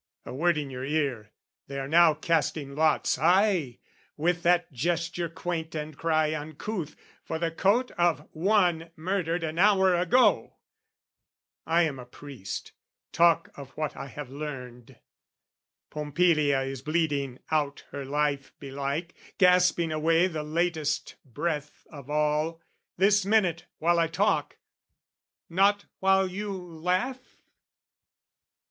[0.25, 1.29] A word in your ear,
[1.67, 3.77] they are now casting lots, Ay,
[4.17, 9.93] with that gesture quaint and cry uncouth, For the coat of One murdered an hour
[9.95, 10.55] ago!
[11.67, 12.71] I am a priest,
[13.11, 14.97] talk of what I have learned.
[15.91, 22.59] Pompilia is bleeding out her life belike, Gasping away the latest breath of all,
[22.97, 24.57] This minute, while I talk
[25.47, 27.21] not while you laugh?